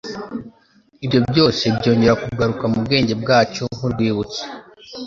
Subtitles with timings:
[1.03, 4.43] ibyo byose byongera kugaruka mu bwenge bwacu nk'urwibutso.